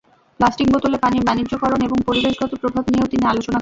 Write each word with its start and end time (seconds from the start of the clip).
Plastic 0.39 0.67
বোতলে 0.73 0.97
পানির 0.97 1.23
বাণিজ্যকরণ 1.25 1.79
এবং 1.81 1.97
পরিবেশগত 2.07 2.51
প্রভাব 2.61 2.83
নিয়েও 2.87 3.11
তিনি 3.11 3.23
আলোচনা 3.25 3.49
করেন। 3.49 3.59